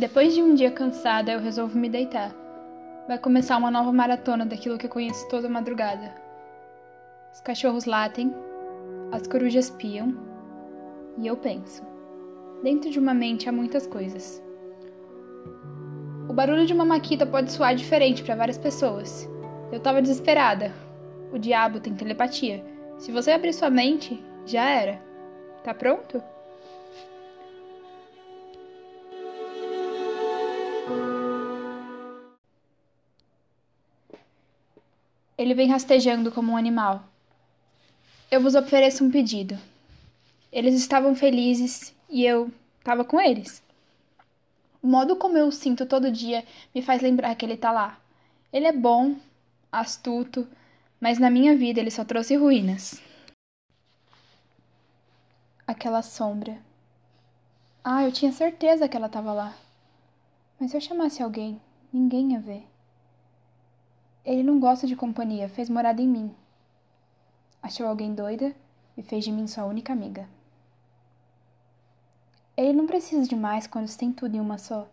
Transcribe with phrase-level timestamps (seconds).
[0.00, 2.34] Depois de um dia cansada, eu resolvo me deitar.
[3.06, 6.14] Vai começar uma nova maratona daquilo que eu conheço toda madrugada.
[7.30, 8.34] Os cachorros latem,
[9.12, 10.16] as corujas piam,
[11.18, 11.82] e eu penso.
[12.62, 14.42] Dentro de uma mente há muitas coisas.
[16.30, 19.28] O barulho de uma maquita pode soar diferente para várias pessoas.
[19.70, 20.72] Eu tava desesperada.
[21.30, 22.64] O diabo tem telepatia.
[22.96, 24.98] Se você abrir sua mente, já era.
[25.62, 26.22] Tá pronto?
[35.50, 37.02] Ele vem rastejando como um animal.
[38.30, 39.58] Eu vos ofereço um pedido.
[40.52, 43.60] Eles estavam felizes e eu estava com eles.
[44.80, 47.98] O modo como eu o sinto todo dia me faz lembrar que ele tá lá.
[48.52, 49.16] Ele é bom,
[49.72, 50.46] astuto,
[51.00, 53.02] mas na minha vida ele só trouxe ruínas.
[55.66, 56.58] Aquela sombra.
[57.82, 59.52] Ah, eu tinha certeza que ela estava lá.
[60.60, 61.60] Mas se eu chamasse alguém,
[61.92, 62.69] ninguém ia ver.
[64.24, 66.34] Ele não gosta de companhia, fez morada em mim.
[67.62, 68.54] Achou alguém doida
[68.96, 70.28] e fez de mim sua única amiga.
[72.56, 74.86] Ele não precisa de mais quando se tem tudo em uma só.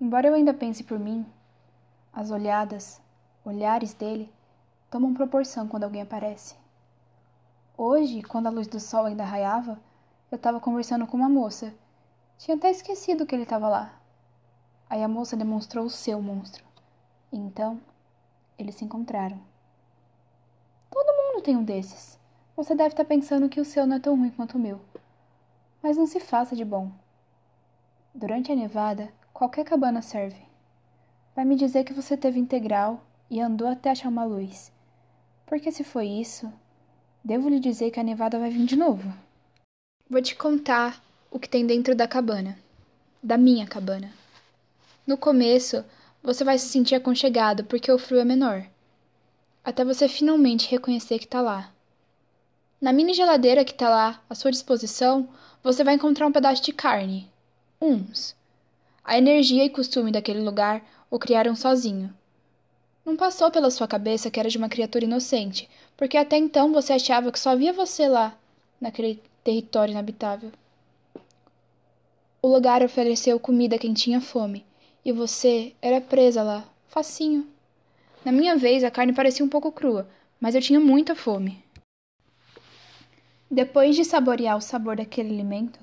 [0.00, 1.24] Embora eu ainda pense por mim,
[2.12, 3.00] as olhadas,
[3.44, 4.32] olhares dele
[4.90, 6.56] tomam proporção quando alguém aparece.
[7.76, 9.78] Hoje, quando a luz do sol ainda raiava,
[10.30, 11.72] eu estava conversando com uma moça.
[12.36, 13.92] Tinha até esquecido que ele estava lá.
[14.90, 16.64] Aí a moça demonstrou o seu monstro.
[17.32, 17.80] Então,
[18.58, 19.38] eles se encontraram.
[20.90, 22.18] Todo mundo tem um desses.
[22.56, 24.80] Você deve estar pensando que o seu não é tão ruim quanto o meu.
[25.82, 26.90] Mas não se faça de bom.
[28.14, 30.42] Durante a nevada, qualquer cabana serve.
[31.36, 34.72] Vai me dizer que você teve integral e andou até achar uma luz.
[35.46, 36.52] Porque se foi isso,
[37.22, 39.12] devo lhe dizer que a nevada vai vir de novo.
[40.10, 42.58] Vou te contar o que tem dentro da cabana.
[43.22, 44.10] Da minha cabana.
[45.06, 45.84] No começo,
[46.22, 48.66] você vai se sentir aconchegado porque o frio é menor.
[49.64, 51.72] Até você finalmente reconhecer que está lá.
[52.80, 55.28] Na mini geladeira que está lá à sua disposição,
[55.62, 57.30] você vai encontrar um pedaço de carne.
[57.80, 58.36] Uns.
[59.04, 62.14] A energia e costume daquele lugar o criaram sozinho.
[63.04, 66.92] Não passou pela sua cabeça que era de uma criatura inocente, porque até então você
[66.92, 68.36] achava que só havia você lá,
[68.80, 70.52] naquele território inabitável.
[72.42, 74.64] O lugar ofereceu comida a quem tinha fome,
[75.04, 77.46] e você era presa lá, facinho.
[78.24, 80.08] Na minha vez, a carne parecia um pouco crua,
[80.40, 81.64] mas eu tinha muita fome.
[83.50, 85.80] Depois de saborear o sabor daquele alimento,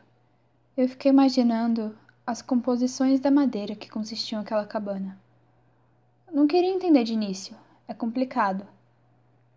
[0.78, 5.18] eu fiquei imaginando as composições da madeira que consistiam aquela cabana.
[6.32, 7.56] Não queria entender de início,
[7.88, 8.68] é complicado.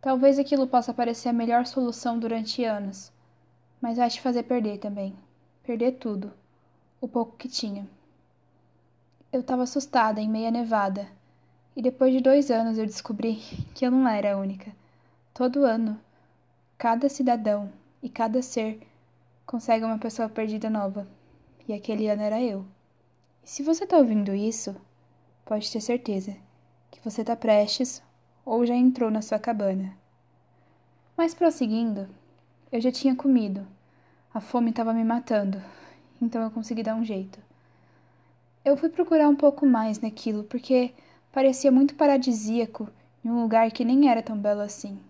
[0.01, 3.13] Talvez aquilo possa parecer a melhor solução durante anos,
[3.81, 5.15] mas vai te fazer perder também.
[5.65, 6.33] Perder tudo,
[7.01, 7.87] o pouco que tinha.
[9.31, 11.07] Eu estava assustada em meia nevada,
[11.77, 13.35] e depois de dois anos eu descobri
[13.75, 14.73] que eu não era a única.
[15.35, 16.01] Todo ano,
[16.79, 17.71] cada cidadão
[18.03, 18.81] e cada ser
[19.45, 21.07] consegue uma pessoa perdida nova,
[21.69, 22.65] e aquele ano era eu.
[23.45, 24.75] E se você está ouvindo isso,
[25.45, 26.35] pode ter certeza
[26.91, 28.03] que você está prestes
[28.47, 29.95] ou já entrou na sua cabana.
[31.15, 32.09] Mas prosseguindo,
[32.73, 33.67] eu já tinha comido.
[34.33, 35.63] A fome estava me matando,
[36.19, 37.39] então eu consegui dar um jeito.
[38.69, 40.93] Eu fui procurar um pouco mais naquilo porque
[41.33, 42.87] parecia muito paradisíaco
[43.25, 45.01] em um lugar que nem era tão belo assim.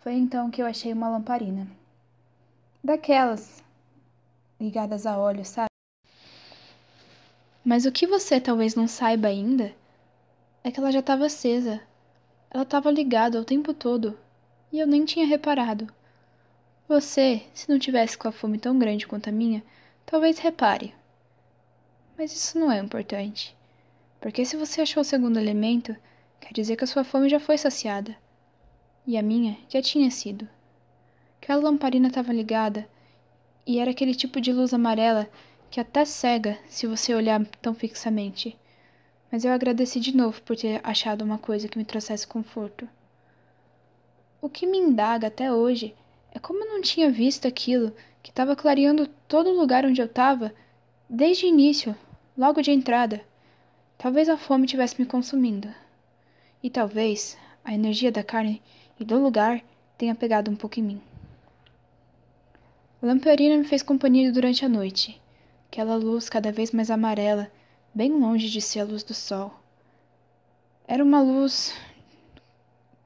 [0.00, 1.68] Foi então que eu achei uma lamparina.
[2.82, 3.62] Daquelas
[4.58, 5.68] ligadas a óleo, sabe?
[7.62, 9.74] Mas o que você talvez não saiba ainda
[10.64, 11.78] é que ela já estava acesa.
[12.50, 14.18] Ela estava ligada o tempo todo
[14.72, 15.92] e eu nem tinha reparado.
[16.88, 19.62] Você, se não tivesse com a fome tão grande quanto a minha,
[20.06, 20.94] talvez repare.
[22.18, 23.54] Mas isso não é importante.
[24.20, 25.94] Porque se você achou o segundo elemento,
[26.40, 28.16] quer dizer que a sua fome já foi saciada.
[29.06, 30.48] E a minha já tinha sido.
[31.40, 32.88] Aquela lamparina estava ligada
[33.66, 35.28] e era aquele tipo de luz amarela
[35.70, 38.56] que até cega se você olhar tão fixamente.
[39.30, 42.88] Mas eu agradeci de novo por ter achado uma coisa que me trouxesse conforto.
[44.40, 45.94] O que me indaga até hoje
[46.32, 47.92] é como eu não tinha visto aquilo
[48.22, 50.54] que estava clareando todo o lugar onde eu estava
[51.08, 51.96] desde o início,
[52.36, 53.24] logo de entrada.
[53.96, 55.72] Talvez a fome tivesse me consumindo.
[56.62, 58.62] E talvez a energia da carne
[59.00, 59.62] e do lugar
[59.96, 61.00] tenha pegado um pouco em mim.
[63.02, 65.20] A lamparina me fez companhia durante a noite.
[65.68, 67.50] Aquela luz cada vez mais amarela,
[67.94, 69.52] bem longe de ser a luz do sol.
[70.86, 71.74] Era uma luz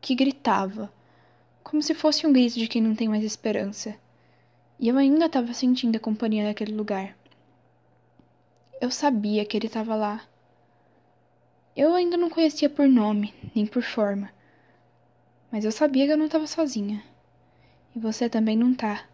[0.00, 0.92] que gritava,
[1.62, 3.94] como se fosse um grito de quem não tem mais esperança.
[4.78, 7.16] E eu ainda estava sentindo a companhia daquele lugar.
[8.80, 10.22] Eu sabia que ele estava lá.
[11.76, 14.30] Eu ainda não conhecia por nome, nem por forma.
[15.52, 17.04] Mas eu sabia que eu não estava sozinha.
[17.94, 19.04] E você também não tá.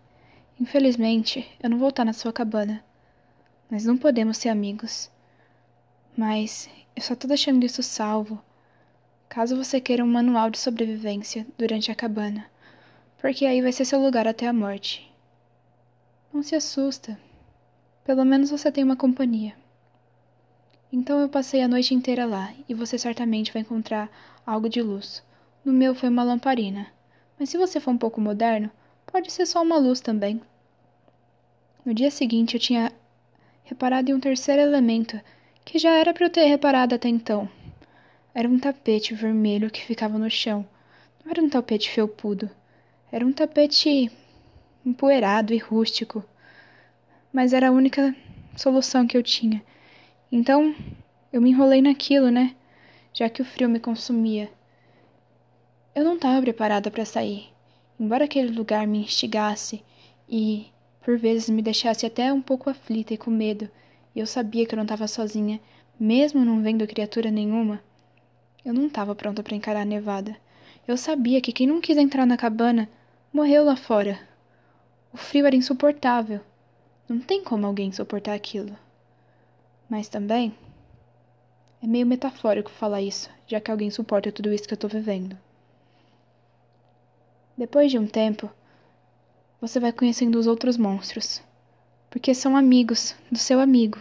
[0.61, 2.85] Infelizmente, eu não vou estar na sua cabana.
[3.69, 5.11] Nós não podemos ser amigos.
[6.17, 8.41] Mas eu só tô deixando isso salvo.
[9.29, 12.49] Caso você queira um manual de sobrevivência durante a cabana,
[13.19, 15.13] porque aí vai ser seu lugar até a morte.
[16.33, 17.19] Não se assusta.
[18.07, 19.53] Pelo menos você tem uma companhia.
[20.93, 24.09] Então eu passei a noite inteira lá e você certamente vai encontrar
[24.47, 25.25] algo de luz.
[25.65, 26.87] No meu foi uma lamparina.
[27.37, 28.71] Mas se você for um pouco moderno,
[29.05, 30.41] pode ser só uma luz também.
[31.85, 32.93] No dia seguinte eu tinha
[33.65, 35.21] reparado em um terceiro elemento
[35.65, 37.49] que já era para eu ter reparado até então.
[38.33, 40.65] Era um tapete vermelho que ficava no chão.
[41.25, 42.49] Não era um tapete felpudo.
[43.11, 44.13] Era um tapete
[44.85, 46.25] empoeirado e rústico.
[47.37, 48.17] Mas era a única
[48.57, 49.63] solução que eu tinha.
[50.33, 50.75] Então,
[51.31, 52.57] eu me enrolei naquilo, né?
[53.13, 54.51] Já que o frio me consumia.
[55.95, 57.49] Eu não estava preparada para sair.
[58.01, 59.85] Embora aquele lugar me instigasse
[60.27, 60.69] e,
[61.03, 63.69] por vezes, me deixasse até um pouco aflita e com medo,
[64.15, 65.61] e eu sabia que eu não estava sozinha,
[66.01, 67.83] mesmo não vendo criatura nenhuma.
[68.65, 70.35] Eu não estava pronta para encarar a nevada.
[70.89, 72.89] Eu sabia que quem não quis entrar na cabana
[73.31, 74.19] morreu lá fora.
[75.13, 76.41] O frio era insuportável.
[77.09, 78.77] Não tem como alguém suportar aquilo.
[79.89, 80.57] Mas também
[81.83, 85.39] é meio metafórico falar isso, já que alguém suporta tudo isso que eu tô vivendo.
[87.57, 88.51] Depois de um tempo,
[89.61, 91.43] você vai conhecendo os outros monstros
[92.17, 93.99] porque são amigos do seu amigo.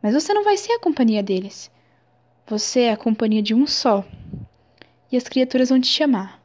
[0.00, 1.70] Mas você não vai ser a companhia deles.
[2.46, 4.02] Você é a companhia de um só.
[5.12, 6.42] E as criaturas vão te chamar.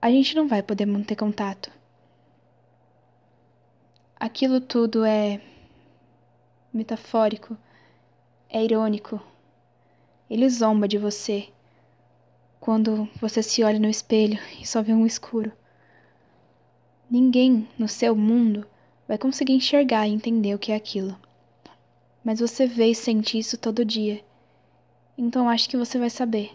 [0.00, 1.68] A gente não vai poder manter contato.
[4.20, 5.40] Aquilo tudo é
[6.74, 7.56] metafórico,
[8.50, 9.22] é irônico.
[10.28, 11.48] Ele zomba de você
[12.58, 15.52] quando você se olha no espelho e só vê um escuro.
[17.08, 18.66] Ninguém no seu mundo
[19.06, 21.16] vai conseguir enxergar e entender o que é aquilo.
[22.24, 24.20] Mas você vê e sente isso todo dia.
[25.16, 26.50] Então acho que você vai saber.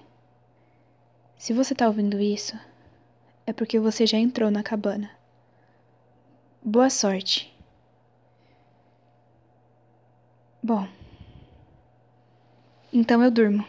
[1.38, 2.60] Se você tá ouvindo isso,
[3.48, 5.10] é porque você já entrou na cabana.
[6.62, 7.53] Boa sorte.
[10.64, 10.88] Bom,
[12.94, 13.66] então eu durmo.